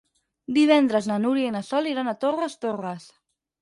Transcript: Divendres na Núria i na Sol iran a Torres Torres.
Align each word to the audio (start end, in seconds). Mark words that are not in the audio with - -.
Divendres 0.55 1.11
na 1.13 1.19
Núria 1.27 1.51
i 1.51 1.53
na 1.59 1.63
Sol 1.69 1.93
iran 1.95 2.13
a 2.13 2.19
Torres 2.27 2.61
Torres. 2.67 3.11